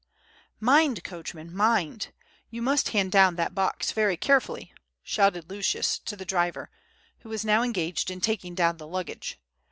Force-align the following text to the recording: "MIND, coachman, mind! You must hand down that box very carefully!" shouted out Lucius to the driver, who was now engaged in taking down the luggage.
"MIND, 0.59 1.03
coachman, 1.03 1.55
mind! 1.55 2.11
You 2.49 2.63
must 2.63 2.89
hand 2.89 3.11
down 3.11 3.35
that 3.35 3.53
box 3.53 3.91
very 3.91 4.17
carefully!" 4.17 4.73
shouted 5.03 5.43
out 5.45 5.49
Lucius 5.49 5.99
to 5.99 6.15
the 6.15 6.25
driver, 6.25 6.71
who 7.19 7.29
was 7.29 7.45
now 7.45 7.61
engaged 7.61 8.09
in 8.09 8.19
taking 8.19 8.55
down 8.55 8.77
the 8.77 8.87
luggage. 8.87 9.39